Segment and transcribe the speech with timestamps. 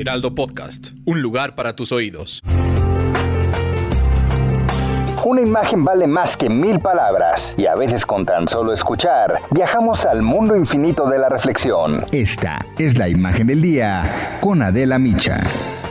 [0.00, 0.92] Heraldo Podcast.
[1.04, 2.40] Un lugar para tus oídos.
[5.22, 10.06] Una imagen vale más que mil palabras y a veces con tan solo escuchar viajamos
[10.06, 12.06] al mundo infinito de la reflexión.
[12.12, 15.38] Esta es la imagen del día con Adela Micha.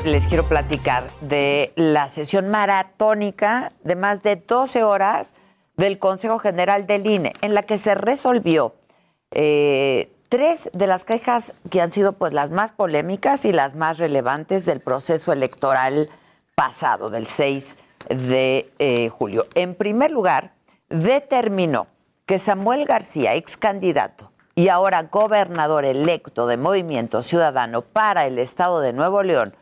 [0.03, 5.35] Les quiero platicar de la sesión maratónica de más de 12 horas
[5.77, 8.73] del Consejo General del INE, en la que se resolvió
[9.29, 13.97] eh, tres de las quejas que han sido pues las más polémicas y las más
[13.97, 16.09] relevantes del proceso electoral
[16.55, 17.77] pasado, del 6
[18.09, 19.47] de eh, julio.
[19.55, 20.53] En primer lugar,
[20.89, 21.87] determinó
[22.25, 28.81] que Samuel García, ex candidato y ahora gobernador electo de Movimiento Ciudadano para el Estado
[28.81, 29.55] de Nuevo León,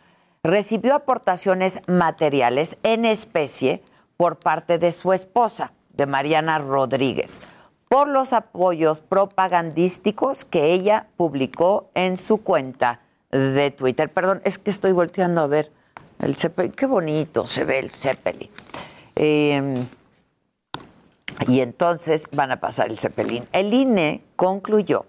[0.43, 3.83] recibió aportaciones materiales en especie
[4.17, 7.41] por parte de su esposa, de Mariana Rodríguez,
[7.89, 12.99] por los apoyos propagandísticos que ella publicó en su cuenta
[13.31, 14.11] de Twitter.
[14.11, 15.71] Perdón, es que estoy volteando a ver
[16.19, 16.71] el Zeppelin.
[16.71, 18.49] Qué bonito se ve el Zeppelin.
[19.15, 19.85] Eh,
[21.47, 23.45] y entonces van a pasar el Zeppelin.
[23.51, 25.05] El INE concluyó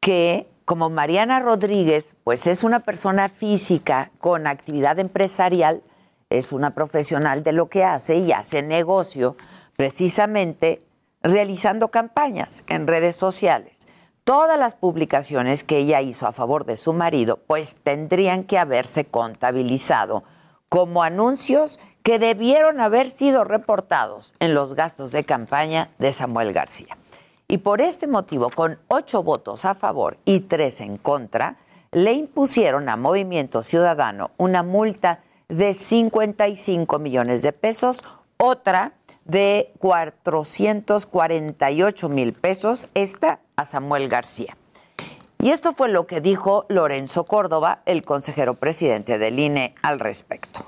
[0.00, 5.82] que como Mariana Rodríguez, pues es una persona física con actividad empresarial,
[6.28, 9.36] es una profesional de lo que hace y hace negocio
[9.76, 10.80] precisamente
[11.22, 13.86] realizando campañas en redes sociales.
[14.24, 19.04] Todas las publicaciones que ella hizo a favor de su marido, pues tendrían que haberse
[19.04, 20.22] contabilizado
[20.68, 26.96] como anuncios que debieron haber sido reportados en los gastos de campaña de Samuel García.
[27.48, 31.56] Y por este motivo, con ocho votos a favor y tres en contra,
[31.92, 38.04] le impusieron a Movimiento Ciudadano una multa de 55 millones de pesos,
[38.40, 38.92] otra
[39.26, 44.56] de 448 mil pesos, esta a Samuel García.
[45.38, 50.66] Y esto fue lo que dijo Lorenzo Córdoba, el consejero presidente del INE, al respecto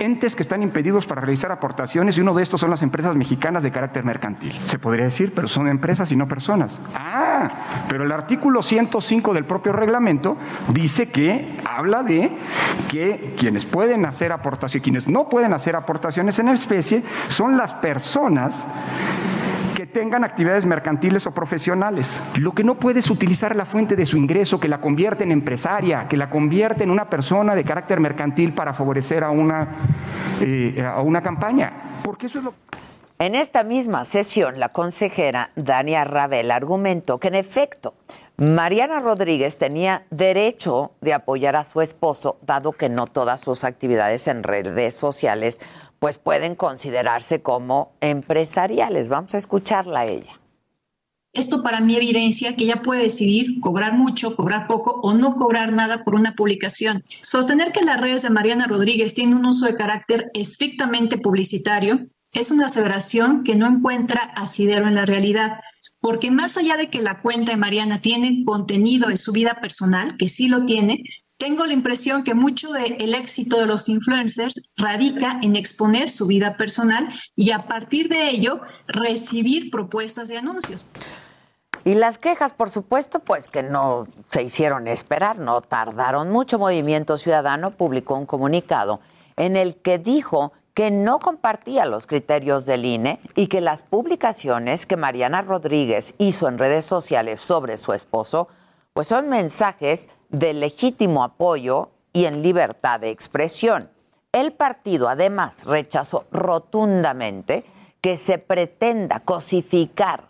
[0.00, 3.62] entes que están impedidos para realizar aportaciones y uno de estos son las empresas mexicanas
[3.62, 4.52] de carácter mercantil.
[4.66, 6.78] Se podría decir, pero son empresas y no personas.
[6.94, 7.27] Ah,
[7.88, 10.36] pero el artículo 105 del propio reglamento
[10.68, 12.30] dice que habla de
[12.90, 18.64] que quienes pueden hacer aportaciones quienes no pueden hacer aportaciones en especie son las personas
[19.74, 22.20] que tengan actividades mercantiles o profesionales.
[22.36, 25.30] Lo que no puede es utilizar la fuente de su ingreso, que la convierte en
[25.30, 29.68] empresaria, que la convierte en una persona de carácter mercantil para favorecer a una,
[30.40, 31.72] eh, a una campaña.
[32.02, 32.54] Porque eso es lo
[33.20, 37.94] En esta misma sesión, la consejera Dania Ravel argumentó que en efecto
[38.36, 44.28] Mariana Rodríguez tenía derecho de apoyar a su esposo, dado que no todas sus actividades
[44.28, 45.60] en redes sociales
[45.98, 49.08] pues pueden considerarse como empresariales.
[49.08, 50.38] Vamos a escucharla a ella.
[51.32, 55.72] Esto para mí evidencia que ella puede decidir cobrar mucho, cobrar poco o no cobrar
[55.72, 57.02] nada por una publicación.
[57.22, 62.50] Sostener que las redes de Mariana Rodríguez tienen un uso de carácter estrictamente publicitario es
[62.50, 65.60] una aseveración que no encuentra asidero en la realidad,
[66.00, 70.16] porque más allá de que la cuenta de Mariana tiene contenido de su vida personal,
[70.16, 71.02] que sí lo tiene,
[71.38, 76.56] tengo la impresión que mucho del éxito de los influencers radica en exponer su vida
[76.56, 80.84] personal y a partir de ello recibir propuestas de anuncios.
[81.84, 86.58] Y las quejas, por supuesto, pues que no se hicieron esperar, no tardaron mucho.
[86.58, 89.00] Movimiento Ciudadano publicó un comunicado
[89.36, 94.86] en el que dijo que no compartía los criterios del INE y que las publicaciones
[94.86, 98.46] que Mariana Rodríguez hizo en redes sociales sobre su esposo,
[98.92, 103.90] pues son mensajes de legítimo apoyo y en libertad de expresión.
[104.30, 107.64] El partido además rechazó rotundamente
[108.00, 110.28] que se pretenda cosificar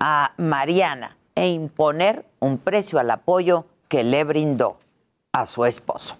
[0.00, 4.78] a Mariana e imponer un precio al apoyo que le brindó
[5.30, 6.16] a su esposo.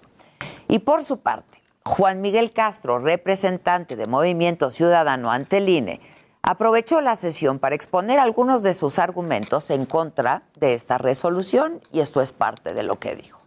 [0.68, 6.00] Y por su parte, Juan Miguel Castro, representante de Movimiento Ciudadano ante el INE,
[6.42, 12.00] aprovechó la sesión para exponer algunos de sus argumentos en contra de esta resolución y
[12.00, 13.40] esto es parte de lo que dijo.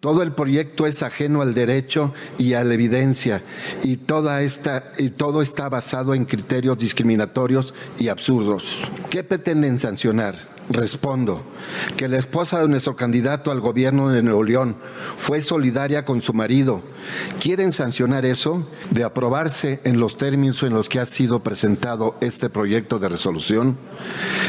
[0.00, 3.40] Todo el proyecto es ajeno al derecho y a la evidencia
[3.84, 8.80] y, toda esta, y todo está basado en criterios discriminatorios y absurdos.
[9.10, 10.53] ¿Qué pretenden sancionar?
[10.70, 11.42] Respondo
[11.96, 14.76] que la esposa de nuestro candidato al gobierno de Nuevo León
[15.16, 16.82] fue solidaria con su marido.
[17.38, 18.66] ¿Quieren sancionar eso?
[18.90, 23.76] De aprobarse en los términos en los que ha sido presentado este proyecto de resolución,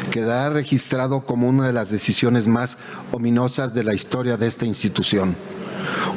[0.10, 2.78] quedará registrado como una de las decisiones más
[3.12, 5.36] ominosas de la historia de esta institución.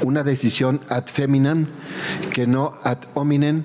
[0.03, 1.67] Una decisión ad feminam
[2.33, 3.65] que no ad hominem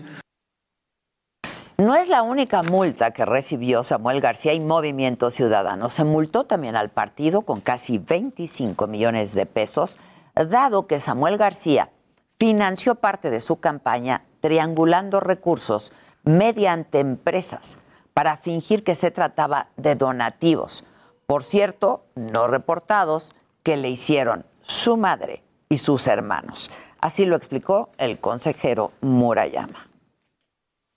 [1.84, 5.90] no es la única multa que recibió Samuel García y Movimiento Ciudadano.
[5.90, 10.00] Se multó también al partido con casi 25 millones de pesos,
[10.34, 11.90] dado que Samuel García
[12.40, 15.92] financió parte de su campaña triangulando recursos
[16.24, 17.78] mediante empresas
[18.14, 20.86] para fingir que se trataba de donativos,
[21.26, 26.72] por cierto, no reportados, que le hicieron su madre y sus hermanos.
[27.02, 29.93] Así lo explicó el consejero Murayama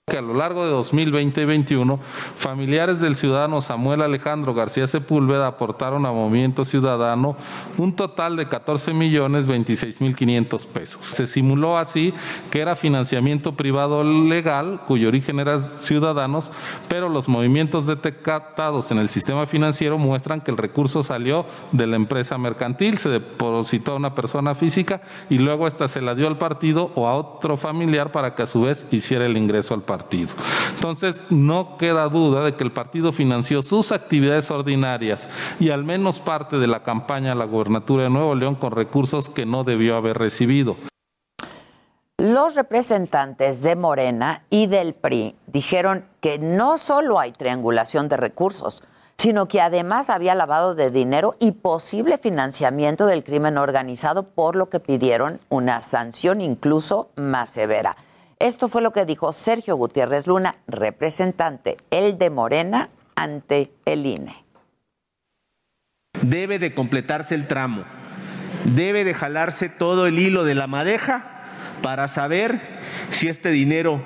[0.09, 1.99] que a lo largo de 2020 y 2021,
[2.37, 7.35] familiares del ciudadano Samuel Alejandro García Sepúlveda aportaron a Movimiento Ciudadano
[7.77, 11.05] un total de 14 millones 26 mil 500 pesos.
[11.07, 12.13] Se simuló así
[12.51, 16.53] que era financiamiento privado legal, cuyo origen era ciudadanos,
[16.87, 21.97] pero los movimientos detectados en el sistema financiero muestran que el recurso salió de la
[21.97, 26.37] empresa mercantil, se depositó a una persona física y luego esta se la dio al
[26.37, 29.96] partido o a otro familiar para que a su vez hiciera el ingreso al partido
[29.97, 30.29] partido.
[30.75, 35.27] Entonces, no queda duda de que el partido financió sus actividades ordinarias
[35.59, 39.27] y al menos parte de la campaña a la gobernatura de Nuevo León con recursos
[39.29, 40.75] que no debió haber recibido.
[42.19, 48.83] Los representantes de Morena y del PRI dijeron que no solo hay triangulación de recursos,
[49.17, 54.69] sino que además había lavado de dinero y posible financiamiento del crimen organizado, por lo
[54.69, 57.97] que pidieron una sanción incluso más severa.
[58.39, 64.43] Esto fue lo que dijo Sergio Gutiérrez Luna, representante, el de Morena, ante el INE.
[66.21, 67.83] Debe de completarse el tramo,
[68.75, 71.25] debe de jalarse todo el hilo de la madeja
[71.81, 72.59] para saber
[73.09, 74.01] si este dinero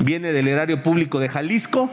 [0.00, 1.90] viene del erario público de Jalisco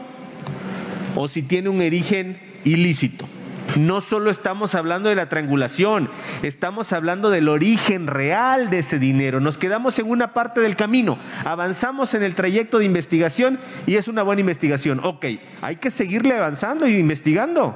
[1.14, 3.28] o si tiene un origen ilícito.
[3.76, 6.08] No solo estamos hablando de la triangulación,
[6.42, 9.38] estamos hablando del origen real de ese dinero.
[9.40, 14.08] Nos quedamos en una parte del camino, avanzamos en el trayecto de investigación y es
[14.08, 15.00] una buena investigación.
[15.04, 15.26] Ok,
[15.60, 17.74] hay que seguirle avanzando y investigando.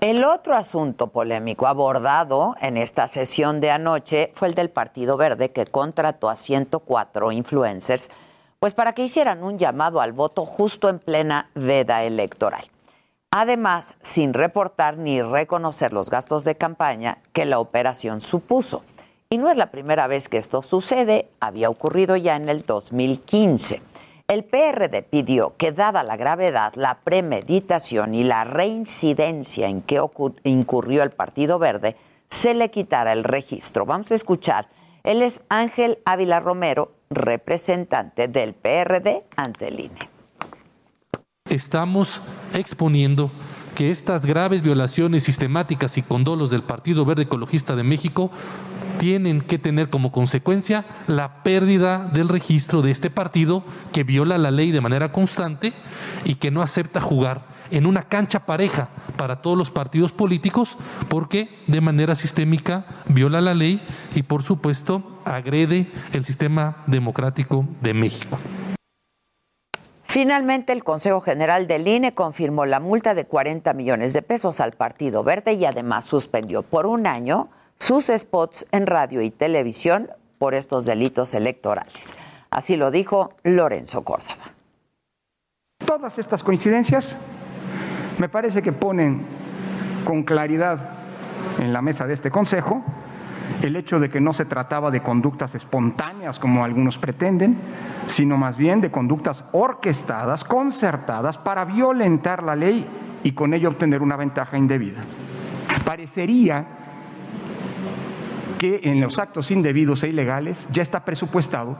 [0.00, 5.50] El otro asunto polémico abordado en esta sesión de anoche fue el del Partido Verde
[5.50, 8.08] que contrató a 104 influencers
[8.60, 12.64] pues para que hicieran un llamado al voto justo en plena veda electoral.
[13.30, 18.82] Además, sin reportar ni reconocer los gastos de campaña que la operación supuso.
[19.28, 23.82] Y no es la primera vez que esto sucede, había ocurrido ya en el 2015.
[24.28, 30.02] El PRD pidió que, dada la gravedad, la premeditación y la reincidencia en que
[30.44, 31.96] incurrió el Partido Verde,
[32.30, 33.84] se le quitara el registro.
[33.84, 34.68] Vamos a escuchar.
[35.04, 40.17] Él es Ángel Ávila Romero, representante del PRD ante el INE
[41.50, 42.20] estamos
[42.54, 43.30] exponiendo
[43.74, 48.30] que estas graves violaciones sistemáticas y condolos del Partido Verde Ecologista de México
[48.98, 53.62] tienen que tener como consecuencia la pérdida del registro de este partido
[53.92, 55.72] que viola la ley de manera constante
[56.24, 60.76] y que no acepta jugar en una cancha pareja para todos los partidos políticos
[61.08, 63.80] porque de manera sistémica viola la ley
[64.14, 68.38] y por supuesto agrede el sistema democrático de México.
[70.20, 74.72] Finalmente, el Consejo General del INE confirmó la multa de 40 millones de pesos al
[74.72, 80.54] Partido Verde y además suspendió por un año sus spots en radio y televisión por
[80.54, 82.14] estos delitos electorales.
[82.50, 84.42] Así lo dijo Lorenzo Córdoba.
[85.86, 87.16] Todas estas coincidencias
[88.18, 89.24] me parece que ponen
[90.04, 90.80] con claridad
[91.60, 92.82] en la mesa de este Consejo
[93.62, 97.56] el hecho de que no se trataba de conductas espontáneas como algunos pretenden,
[98.06, 102.86] sino más bien de conductas orquestadas, concertadas para violentar la ley
[103.24, 105.02] y con ello obtener una ventaja indebida.
[105.84, 106.66] Parecería
[108.58, 111.76] que en los actos indebidos e ilegales ya está presupuestado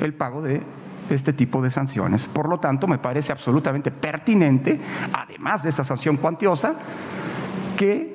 [0.00, 0.62] el pago de
[1.10, 2.26] este tipo de sanciones.
[2.26, 4.80] Por lo tanto, me parece absolutamente pertinente,
[5.12, 6.74] además de esa sanción cuantiosa,
[7.76, 8.11] que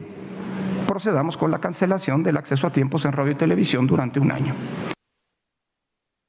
[0.88, 4.56] procedamos con la cancelación del acceso a tiempos en radio y televisión durante un año.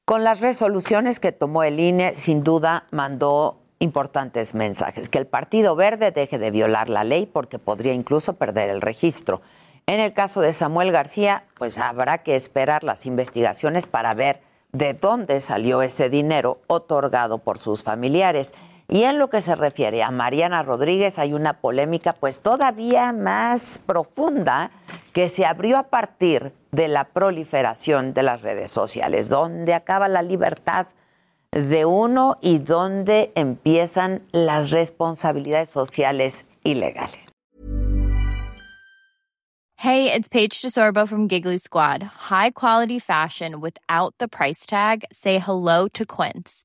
[0.05, 5.77] Con las resoluciones que tomó el INE, sin duda mandó importantes mensajes, que el Partido
[5.77, 9.41] Verde deje de violar la ley porque podría incluso perder el registro.
[9.87, 14.95] En el caso de Samuel García, pues habrá que esperar las investigaciones para ver de
[14.95, 18.53] dónde salió ese dinero otorgado por sus familiares.
[18.90, 23.78] Y en lo que se refiere a Mariana Rodríguez hay una polémica pues todavía más
[23.85, 24.71] profunda
[25.12, 30.23] que se abrió a partir de la proliferación de las redes sociales, donde acaba la
[30.23, 30.87] libertad
[31.50, 37.28] de uno y donde empiezan las responsabilidades sociales y legales.
[39.80, 42.02] Hey, it's Paige DeSorbo from Giggly Squad.
[42.30, 45.04] High quality fashion without the price tag.
[45.12, 46.64] Say hello to Quince.